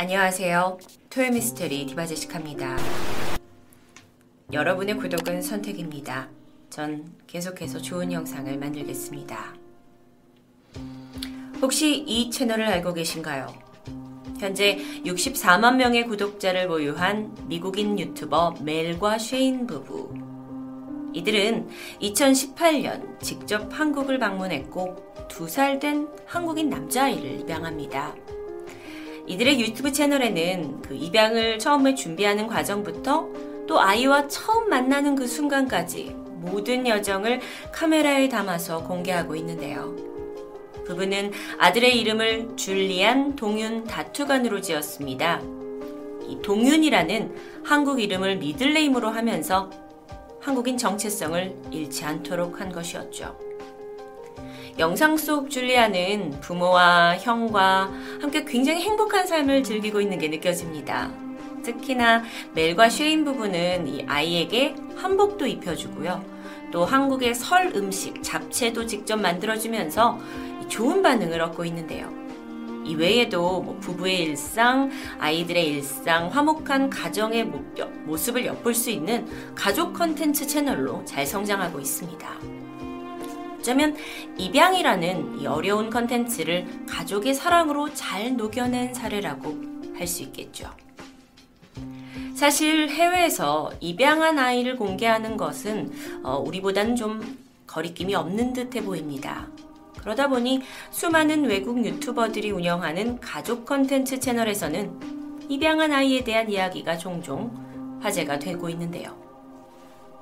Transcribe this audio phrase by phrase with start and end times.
[0.00, 0.78] 안녕하세요.
[1.10, 2.76] 토요미스테리 디바제시카입니다.
[4.52, 6.28] 여러분의 구독은 선택입니다.
[6.70, 9.54] 전 계속해서 좋은 영상을 만들겠습니다.
[11.60, 13.48] 혹시 이 채널을 알고 계신가요?
[14.38, 20.14] 현재 64만 명의 구독자를 보유한 미국인 유튜버 멜과 쉐인 부부.
[21.12, 21.68] 이들은
[22.00, 28.14] 2018년 직접 한국을 방문했고 두 살 된 한국인 남자아이를 입양합니다.
[29.28, 33.28] 이들의 유튜브 채널에는 그 입양을 처음에 준비하는 과정부터
[33.66, 39.94] 또 아이와 처음 만나는 그 순간까지 모든 여정을 카메라에 담아서 공개하고 있는데요.
[40.86, 45.42] 부부는 아들의 이름을 줄리안 동윤 다투간으로 지었습니다.
[46.26, 47.34] 이 동윤이라는
[47.64, 49.68] 한국 이름을 미들네임으로 하면서
[50.40, 53.47] 한국인 정체성을 잃지 않도록 한 것이었죠.
[54.78, 61.10] 영상 속 줄리아는 부모와 형과 함께 굉장히 행복한 삶을 즐기고 있는 게 느껴집니다.
[61.64, 62.22] 특히나
[62.54, 66.24] 멜과 쉐인 부부는 이 아이에게 한복도 입혀주고요.
[66.70, 70.20] 또 한국의 설 음식, 잡채도 직접 만들어주면서
[70.68, 72.12] 좋은 반응을 얻고 있는데요.
[72.84, 77.50] 이 외에도 뭐 부부의 일상, 아이들의 일상, 화목한 가정의
[78.04, 79.26] 모습을 엿볼 수 있는
[79.56, 82.57] 가족 컨텐츠 채널로 잘 성장하고 있습니다.
[83.58, 83.96] 어쩌면
[84.36, 90.70] 입양이라는 이 어려운 컨텐츠를 가족의 사랑으로 잘 녹여낸 사례라고 할 수 있겠죠.
[92.34, 95.92] 사실 해외에서 입양한 아이를 공개하는 것은
[96.22, 97.20] 어, 우리보다는 좀
[97.66, 99.48] 거리낌이 없는 듯해 보입니다.
[99.98, 107.50] 그러다 보니 수많은 외국 유튜버들이 운영하는 가족 컨텐츠 채널에서는 입양한 아이에 대한 이야기가 종종
[108.00, 109.27] 화제가 되고 있는데요.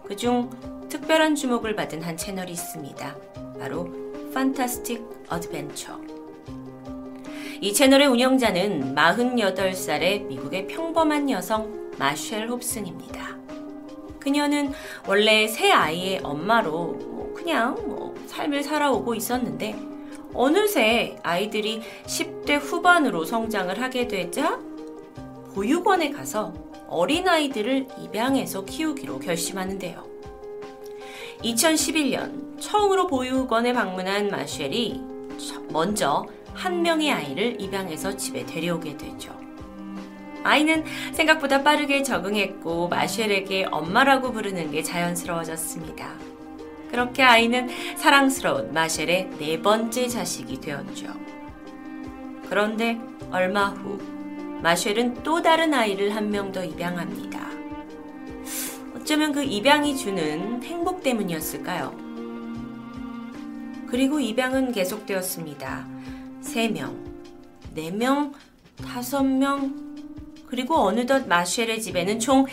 [0.07, 0.51] 그중
[0.89, 3.17] 특별한 주목을 받은 한 채널이 있습니다.
[3.59, 3.89] 바로
[4.33, 5.98] Fantastic Adventure.
[7.61, 13.37] 이 채널의 운영자는 48살의 미국의 평범한 여성 마쉘 홉슨입니다.
[14.21, 14.73] 그녀는
[15.07, 19.77] 원래 세 아이의 엄마로 뭐 그냥 뭐 삶을 살아오고 있었는데
[20.35, 24.61] 어느새 아이들이 10대 후반으로 성장을 하게 되자
[25.55, 26.53] 보육원에 가서
[26.89, 30.05] 어린아이들을 입양해서 키우기로 결심하는데요.
[31.42, 35.01] 2011년 처음으로 보육원에 방문한 마쉘이
[35.70, 39.36] 먼저 한 명의 아이를 입양해서 집에 데려오게 되죠.
[40.42, 46.14] 아이는 생각보다 빠르게 적응했고 마쉘에게 엄마라고 부르는 게 자연스러워졌습니다.
[46.91, 51.08] 그렇게 아이는 사랑스러운 마쉘의 네 번째 자식이 되었죠.
[52.48, 52.98] 그런데
[53.33, 53.98] 얼마 후
[54.67, 57.39] 마쉘은 또 다른 아이를 한 명 더 입양합니다.
[58.97, 61.95] 어쩌면 그 입양이 주는 행복 때문이었을까요?
[63.87, 65.87] 그리고 입양은 계속되었습니다.
[66.43, 66.97] 3명,
[67.77, 68.33] 4명,
[68.79, 69.73] 5명,
[70.49, 72.47] 그리고 어느덧 마쉘의 집에는 총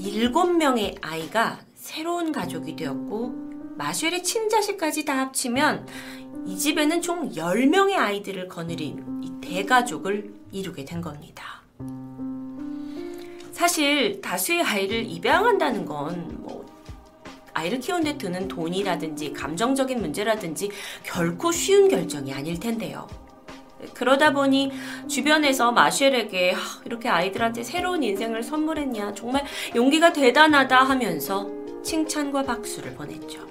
[0.00, 5.86] 7명의 아이가 새로운 가족이 되었고, 마쉘의 친자식까지 다 합치면
[6.44, 11.62] 이 집에는 총 10명의 아이들을 거느린 이 대가족을 이루게 된 겁니다.
[13.52, 16.66] 사실 다수의 아이를 입양한다는 건뭐
[17.54, 20.70] 아이를 키우는데 드는 돈이라든지 감정적인 문제라든지
[21.02, 23.06] 결코 쉬운 결정이 아닐 텐데요.
[23.94, 24.72] 그러다 보니
[25.08, 31.50] 주변에서 마쉘에게 이렇게 아이들한테 새로운 인생을 선물했냐 정말 용기가 대단하다 하면서
[31.82, 33.46] 칭찬과 박수를 보냈죠.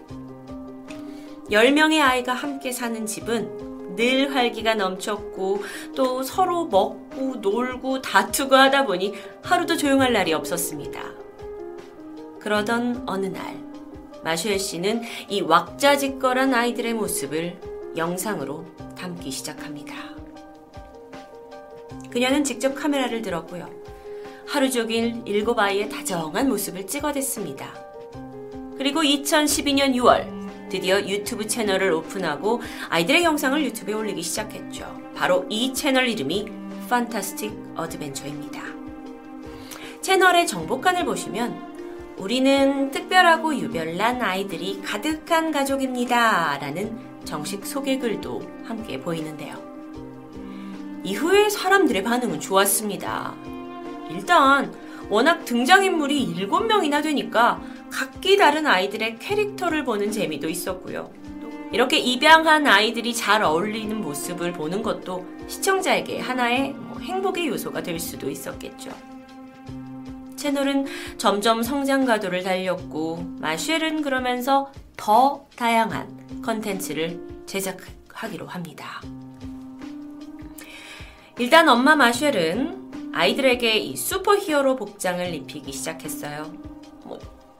[1.52, 5.64] 10명의 아이가 함께 사는 집은 늘 활기가 넘쳤고
[5.96, 9.14] 또 서로 먹고 놀고 다투고 하다 보니
[9.44, 11.02] 하루도 조용할 날이 없었습니다.
[12.40, 13.58] 그러던 어느 날
[14.24, 17.60] 마슈엘 씨는 이 왁자지껄한 아이들의 모습을
[17.96, 18.66] 영상으로
[18.98, 19.96] 담기 시작합니다.
[22.10, 23.70] 그녀는 직접 카메라를 들었고요.
[24.48, 27.74] 하루 종일 일곱 아이의 다정한 모습을 찍어댔습니다.
[28.78, 30.41] 그리고 2012년 6월
[30.72, 35.02] 드디어 유튜브 채널을 오픈하고 아이들의 영상을 유튜브에 올리기 시작했죠.
[35.14, 36.50] 바로 이 채널 이름이
[36.90, 38.62] 판타스틱 어드벤처입니다.
[40.00, 46.58] 채널의 정보칸을 보시면 우리는 특별하고 유별난 아이들이 가득한 가족입니다.
[46.60, 49.62] 라는 정식 소개글도 함께 보이는데요.
[51.04, 53.36] 이후에 사람들의 반응은 좋았습니다.
[54.10, 54.74] 일단
[55.10, 57.62] 워낙 등장인물이 7명이나 되니까
[57.92, 61.12] 각기 다른 아이들의 캐릭터를 보는 재미도 있었고요.
[61.72, 68.30] 이렇게 입양한 아이들이 잘 어울리는 모습을 보는 것도 시청자에게 하나의 뭐 행복의 요소가 될 수도
[68.30, 68.92] 있었겠죠.
[70.36, 79.02] 채널은 점점 성장 가도를 달렸고 마쉘은 그러면서 더 다양한 컨텐츠를 제작하기로 합니다.
[81.38, 86.52] 일단 엄마 마쉘은 아이들에게 이 슈퍼히어로 복장을 입히기 시작했어요.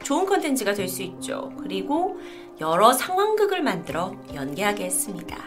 [0.02, 1.52] 뭐 좋은 컨텐츠가 될 수 있죠.
[1.58, 2.18] 그리고
[2.60, 5.38] 여러 상황극을 만들어 연기하게 했습니다.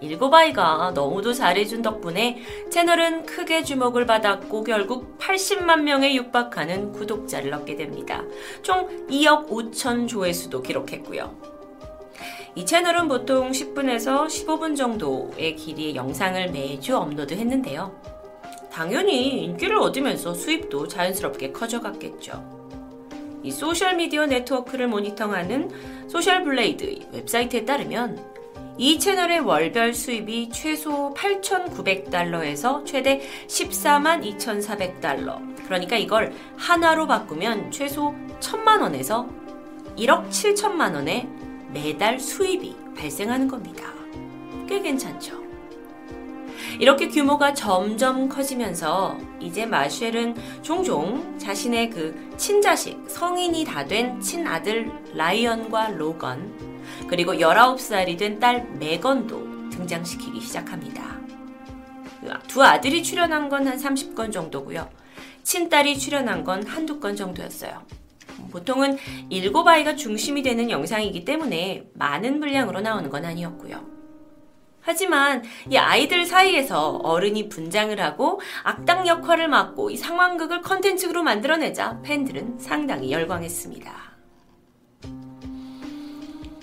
[0.00, 7.76] 일곱 아이가 너무도 잘해준 덕분에 채널은 크게 주목을 받았고 결국 80만 명에 육박하는 구독자를 얻게
[7.76, 8.24] 됩니다.
[8.62, 11.36] 총 2억 5천 조회수도 기록했고요.
[12.54, 17.94] 이 채널은 보통 10분에서 15분 정도의 길이의 영상을 매주 업로드 했는데요.
[18.72, 22.61] 당연히 인기를 얻으면서 수입도 자연스럽게 커져갔겠죠.
[23.42, 28.32] 이 소셜미디어 네트워크를 모니터하는 소셜블레이드 웹사이트에 따르면
[28.78, 35.40] 이 채널의 월별 수입이 최소 8,900달러에서 최대 14만 2,400달러.
[35.64, 39.28] 그러니까 이걸 한화로 바꾸면 최소 1,000만 원에서
[39.96, 41.28] 1억 7천만 원의
[41.72, 43.84] 매달 수입이 발생하는 겁니다.
[44.68, 45.41] 꽤 괜찮죠?
[46.82, 55.90] 이렇게 규모가 점점 커지면서 이제 마쉘은 종종 자신의 그 친자식, 성인이 다 된 친아들 라이언과
[55.90, 56.52] 로건,
[57.06, 61.20] 그리고 19살이 된 딸 메건도 등장시키기 시작합니다.
[62.48, 64.90] 두 아들이 출연한 건 한 30건 정도고요.
[65.44, 67.80] 친딸이 출연한 건 한두 건 정도였어요.
[68.50, 68.98] 보통은
[69.30, 74.01] 일곱 아이가 중심이 되는 영상이기 때문에 많은 분량으로 나오는 건 아니었고요.
[74.82, 82.58] 하지만 이 아이들 사이에서 어른이 분장을 하고 악당 역할을 맡고 이 상황극을 컨텐츠로 만들어내자 팬들은
[82.58, 84.12] 상당히 열광했습니다.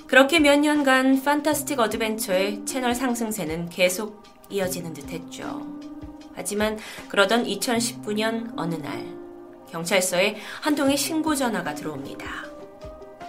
[0.05, 5.65] 그렇게 몇 년간 판타스틱 어드벤처의 채널 상승세는 계속 이어지는 듯 했죠.
[6.33, 6.77] 하지만
[7.09, 9.05] 그러던 2019년 어느 날
[9.69, 12.27] 경찰서에 한 통의 신고 전화가 들어옵니다.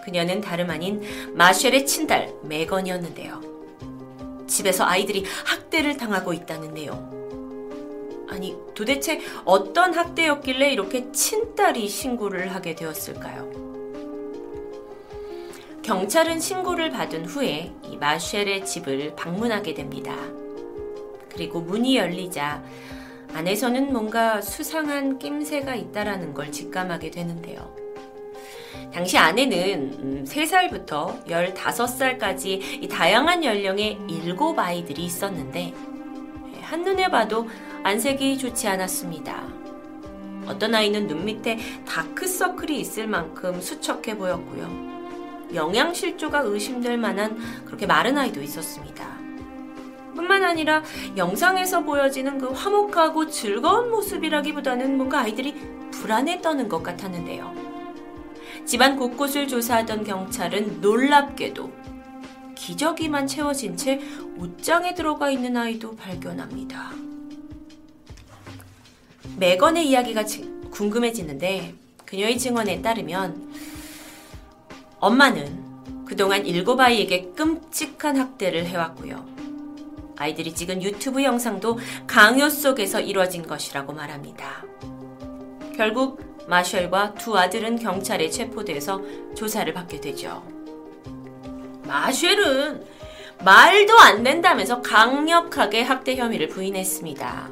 [0.04, 1.02] 그녀는 다름 아닌
[1.34, 3.59] 마쉘의 친딸 메건이었는데요.
[4.50, 7.18] 집에서 아이들이 학대를 당하고 있다는 내용.
[8.28, 13.50] 아니, 도대체 어떤 학대였길래 이렇게 친딸이 신고를 하게 되었을까요?
[15.82, 20.14] 경찰은 신고를 받은 후에 이 마쉘의 집을 방문하게 됩니다.
[21.32, 22.62] 그리고 문이 열리자
[23.32, 27.89] 안에서는 뭔가 수상한 낌새가 있다라는 걸 직감하게 되는데요.
[28.92, 35.72] 당시 아내는 3살부터 음, 15살까지 다양한 연령의 7아이들이 있었는데
[36.60, 37.48] 한눈에 봐도
[37.82, 39.42] 안색이 좋지 않았습니다.
[40.46, 44.90] 어떤 아이는 눈 밑에 다크서클이 있을 만큼 수척해 보였고요.
[45.54, 49.08] 영양실조가 의심될 만한 그렇게 마른 아이도 있었습니다.
[50.14, 50.82] 뿐만 아니라
[51.16, 55.54] 영상에서 보여지는 그 화목하고 즐거운 모습이라기보다는 뭔가 아이들이
[55.92, 57.69] 불안해 떠는 것 같았는데요.
[58.66, 61.72] 집안 곳곳을 조사하던 경찰은 놀랍게도
[62.54, 64.00] 기저귀만 채워진 채
[64.36, 66.92] 옷장에 들어가 있는 아이도 발견합니다.
[69.38, 70.24] 매건의 이야기가
[70.70, 71.74] 궁금해지는데
[72.04, 73.52] 그녀의 증언에 따르면
[74.98, 79.24] 엄마는 그동안 일곱 아이에게 끔찍한 학대를 해왔고요.
[80.16, 84.64] 아이들이 찍은 유튜브 영상도 강요 속에서 이루어진 것이라고 말합니다.
[85.74, 89.00] 결국 마셜과 두 아들은 경찰에 체포돼서
[89.36, 90.42] 조사를 받게 되죠.
[91.84, 92.84] 마셜은
[93.44, 97.48] 말도 안 된다면서 강력하게 학대 혐의를 부인했습니다.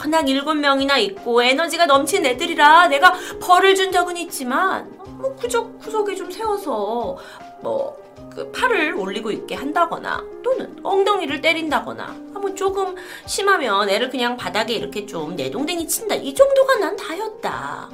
[0.00, 6.14] 워낙 일곱 명이나 있고 에너지가 넘친 애들이라 내가 벌을 준 적은 있지만 뭐 구적 구석에
[6.14, 7.16] 좀 세워서
[7.62, 7.96] 뭐
[8.34, 12.94] 그 팔을 올리고 있게 한다거나 또는 엉덩이를 때린다거나 뭐 조금
[13.26, 17.90] 심하면 애를 그냥 바닥에 이렇게 좀 내동댕이 친다 이 정도가 난 다였다.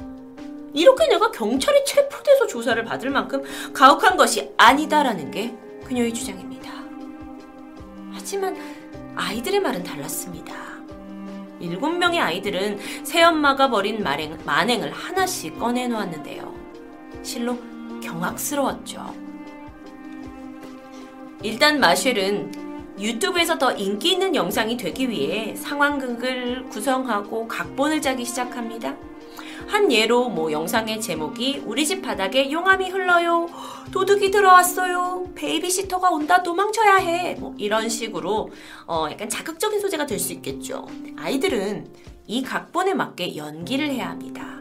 [0.73, 3.43] 이렇게 내가 경찰에 체포돼서 조사를 받을 만큼
[3.73, 5.55] 가혹한 것이 아니다라는 게
[5.85, 6.71] 그녀의 주장입니다.
[8.13, 8.57] 하지만
[9.15, 10.53] 아이들의 말은 달랐습니다.
[11.59, 16.53] 일곱 명의 아이들은 새엄마가 벌인 만행, 만행을 하나씩 꺼내놓았는데요.
[17.21, 17.57] 실로
[18.01, 19.30] 경악스러웠죠.
[21.43, 28.95] 일단 마쉘은 유튜브에서 더 인기 있는 영상이 되기 위해 상황극을 구성하고 각본을 짜기 시작합니다.
[29.67, 33.47] 한 예로 뭐 영상의 제목이 우리 집 바닥에 용암이 흘러요.
[33.91, 35.29] 도둑이 들어왔어요.
[35.35, 36.43] 베이비시터가 온다.
[36.43, 37.35] 도망쳐야 해.
[37.35, 38.51] 뭐 이런 식으로
[38.87, 40.87] 어 약간 자극적인 소재가 될 수 있겠죠.
[41.17, 41.87] 아이들은
[42.27, 44.59] 이 각본에 맞게 연기를 해야 합니다.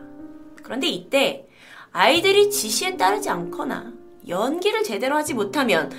[0.62, 1.46] 그런데 이때
[1.92, 3.92] 아이들이 지시에 따르지 않거나
[4.28, 5.90] 연기를 제대로 하지 못하면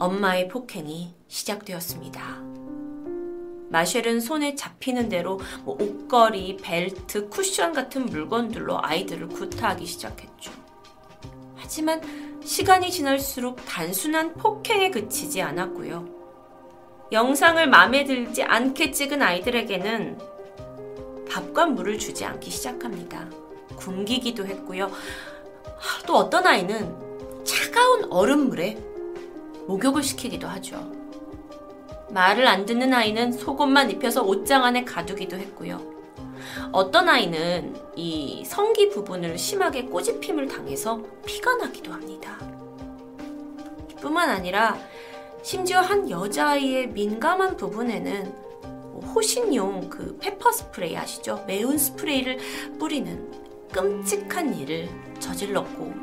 [0.00, 2.40] 엄마의 폭행이 시작되었습니다.
[3.68, 10.52] 마쉘은 손에 잡히는 대로 뭐 옷걸이, 벨트, 쿠션 같은 물건들로 아이들을 구타하기 시작했죠.
[11.54, 12.00] 하지만
[12.42, 16.08] 시간이 지날수록 단순한 폭행에 그치지 않았고요.
[17.12, 20.18] 영상을 마음에 들지 않게 찍은 아이들에게는
[21.28, 23.28] 밥과 물을 주지 않기 시작합니다.
[23.76, 24.90] 굶기기도 했고요.
[26.06, 28.89] 또 어떤 아이는 차가운 얼음물에
[29.70, 30.90] 목욕을 시키기도 하죠.
[32.10, 35.80] 말을 안 듣는 아이는 속옷만 입혀서 옷장 안에 가두기도 했고요.
[36.72, 42.36] 어떤 아이는 이 성기 부분을 심하게 꼬집힘을 당해서 피가 나기도 합니다.
[44.00, 44.76] 뿐만 아니라
[45.44, 48.26] 심지어 한 여자아이의 민감한 부분에는
[49.14, 51.44] 호신용 그 페퍼 스프레이 아시죠?
[51.46, 52.38] 매운 스프레이를
[52.80, 53.30] 뿌리는
[53.70, 54.88] 끔찍한 일을
[55.20, 55.94] 저질렀고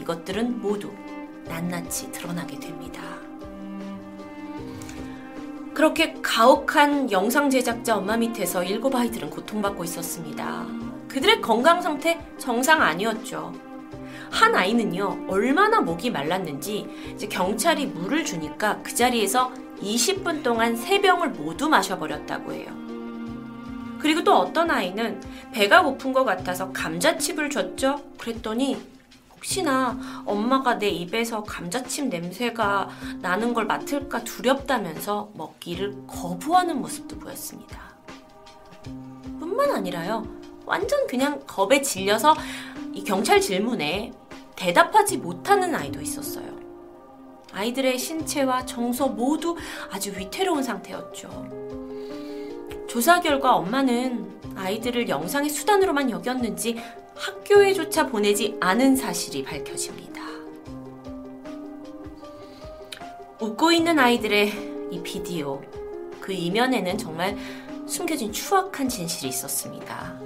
[0.00, 0.92] 이것들은 모두
[1.48, 3.02] 낱낱이 드러나게 됩니다.
[5.74, 10.66] 그렇게 가혹한 영상 제작자 엄마 밑에서 일곱 아이들은 고통받고 있었습니다.
[11.08, 13.52] 그들의 건강 상태 정상 아니었죠.
[14.30, 16.86] 한 아이는요, 얼마나 목이 말랐는지
[17.30, 22.66] 경찰이 물을 주니까 그 자리에서 20분 동안 세 병을 모두 마셔버렸다고 해요.
[24.00, 25.20] 그리고 또 어떤 아이는
[25.52, 28.02] 배가 고픈 것 같아서 감자칩을 줬죠?
[28.18, 28.76] 그랬더니
[29.38, 32.88] 혹시나 엄마가 내 입에서 감자칩 냄새가
[33.20, 37.96] 나는 걸 맡을까 두렵다면서 먹기를 거부하는 모습도 보였습니다.
[39.38, 40.26] 뿐만 아니라요,
[40.66, 42.34] 완전 그냥 겁에 질려서
[42.92, 44.12] 이 경찰 질문에
[44.56, 46.58] 대답하지 못하는 아이도 있었어요.
[47.52, 49.56] 아이들의 신체와 정서 모두
[49.90, 51.68] 아주 위태로운 상태였죠.
[52.88, 56.82] 조사 결과 엄마는 아이들을 영상의 수단으로만 여겼는지
[57.18, 60.22] 학교에조차 보내지 않은 사실이 밝혀집니다.
[63.40, 65.60] 웃고 있는 아이들의 이 비디오,
[66.20, 67.36] 그 이면에는 정말
[67.86, 70.18] 숨겨진 추악한 진실이 있었습니다.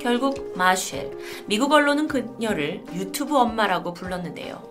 [0.00, 1.10] 결국 마쉘,
[1.46, 4.62] 미국 언론은 그녀를 유튜브 엄마라고 불렀는데요.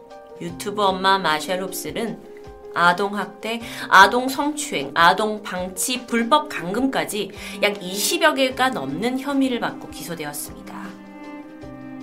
[0.42, 2.34] 유튜브 엄마 마쉘 홉스는
[2.76, 7.32] 아동학대, 아동 성추행, 아동 방치, 불법 감금까지
[7.62, 10.63] 약 20여 개가 넘는 혐의를 받고 기소되었습니다.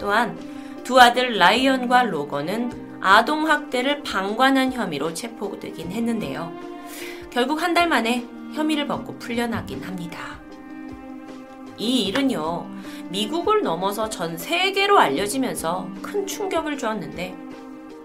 [0.01, 0.37] 또한
[0.83, 6.53] 두 아들 라이언과 로건은 아동학대를 방관한 혐의로 체포되긴 했는데요.
[7.31, 10.41] 결국 한 달 만에 혐의를 벗고 풀려나긴 합니다.
[11.79, 12.67] 이 일은요,
[13.11, 17.37] 미국을 넘어서 전 세계로 알려지면서 큰 충격을 주었는데,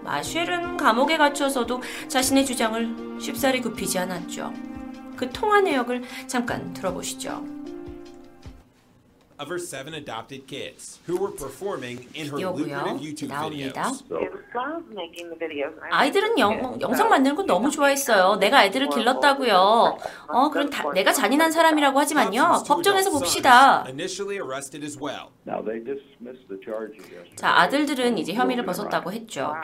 [0.04, 4.52] 마쉘은 감옥에 갇혀서도 자신의 주장을 쉽사리 굽히지 않았죠.
[5.16, 7.55] 그 통화 내역을 잠깐 들어보시죠.
[9.38, 13.90] Of her seven adopted kids who were performing in her lucrative YouTube 나옵니다.
[15.38, 15.74] videos.
[15.90, 18.36] 아이들은 영, 영상 만드는 거 너무 좋아했어요.
[18.36, 19.98] 내가 아이들을 길렀다고요.
[20.28, 22.62] 어, 그럼 다, 내가 잔인한 사람이라고 하지만요.
[22.66, 23.84] 법정에서 봅시다.
[23.86, 25.28] Initially arrested as well.
[27.36, 29.54] 자, 아들들은 이제 혐의를 벗었다고 했죠.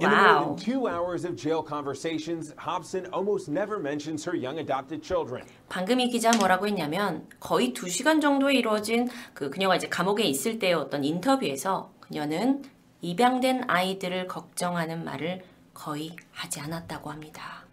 [0.00, 4.58] In the more than two hours of jail conversations, Hobson almost never mentions her young
[4.60, 5.44] adopted children.
[5.68, 10.60] 방금 이 기자 뭐라고 했냐면 거의 두 시간 정도에 이루어진 그 그녀가 이제 감옥에 있을
[10.60, 12.62] 때의 어떤 인터뷰에서 그녀는
[13.00, 15.42] 입양된 아이들을 걱정하는 말을
[15.74, 17.64] 거의 하지 않았다고 합니다.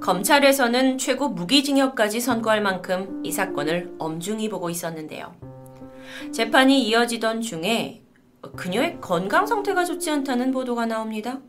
[0.00, 5.34] 검찰에서는 최고 무기징역까지 선고할 만큼 이 사건을 엄중히 보고 있었는데요.
[6.30, 8.03] 재판이 이어지던 중에
[8.52, 11.40] 그녀의 건강 상태가 좋지 않다는 보도가 나옵니다.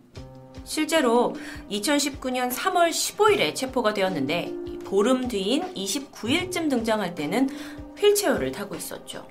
[0.64, 1.34] 실제로
[1.70, 4.54] 2019년 3월 15일에 체포가 되었는데
[4.86, 7.50] 보름 뒤인 29일쯤 등장할 때는
[7.98, 9.26] 휠체어를 타고 있었죠.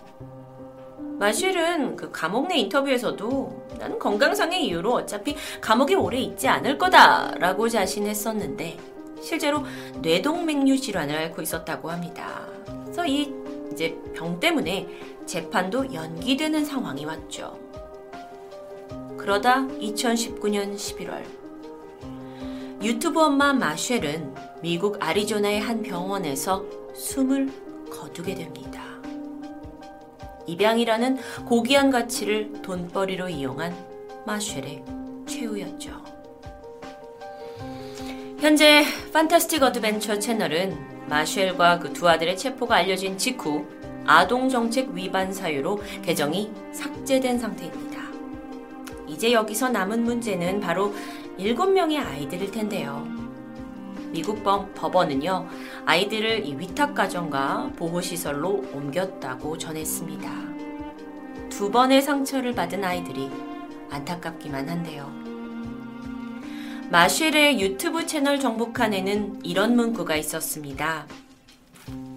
[1.19, 8.77] 마실은 그 감옥 내 인터뷰에서도 나는 건강상의 이유로 어차피 감옥에 오래 있지 않을 거다라고 자신했었는데
[9.23, 9.65] 실제로
[10.03, 12.47] 뇌동맥류 질환을 앓고 있었다고 합니다.
[12.85, 13.33] 그래서 이
[13.73, 14.87] 이제 병 때문에
[15.27, 17.59] 재판도 연기되는 상황이 왔죠.
[19.19, 21.25] 그러다 2019년 11월
[22.83, 26.65] 유튜브 엄마 마쉘은 미국 아리조나의 한 병원에서
[26.95, 27.51] 숨을
[27.91, 28.83] 거두게 됩니다.
[30.47, 33.75] 입양이라는 고귀한 가치를 돈벌이로 이용한
[34.27, 34.85] 마쉘의
[35.27, 36.05] 최후였죠.
[38.41, 43.67] 현재 판타스틱 어드벤처 채널은 마쉘과 그 두 아들의 체포가 알려진 직후
[44.07, 48.03] 아동정책 위반 사유로 계정이 삭제된 상태입니다.
[49.07, 50.95] 이제 여기서 남은 문제는 바로
[51.39, 53.07] 7명의 아이들일 텐데요.
[54.11, 54.45] 미국
[54.75, 55.49] 법원은요,
[55.87, 60.31] 아이들을 이 위탁가정과 보호시설로 옮겼다고 전했습니다.
[61.49, 63.31] 두 번의 상처를 받은 아이들이
[63.91, 65.13] 안타깝기만 한데요.
[66.91, 71.07] 마쉘의 유튜브 채널 정보칸에는 이런 문구가 있었습니다.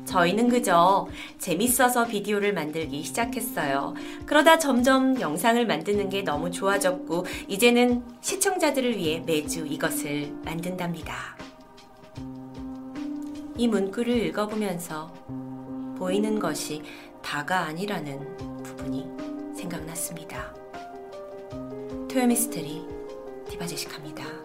[0.08, 3.94] 저희는 그저 재밌어서 비디오를 만들기 시작했어요.
[4.26, 11.38] 그러다 점점 영상을 만드는 게 너무 좋아졌고, 이제는 시청자들을 위해 매주 이것을 만든답니다.
[13.58, 15.14] 이 문구를 읽어보면서
[15.98, 16.82] 보이는 것이
[17.22, 19.06] 다가 아니라는 부분이
[19.58, 20.54] 생각났습니다.
[22.10, 22.86] 토요미스테리
[23.50, 24.37] 디바제식합니다.